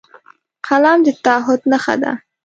قلم 0.67 0.99
د 1.05 1.07
تعهد 1.25 1.61
نښه 1.71 1.95
ده 2.01 2.11